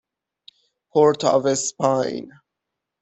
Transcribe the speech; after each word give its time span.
پرت 0.91 1.21
آو 1.33 1.45
اسپاین 1.53 2.25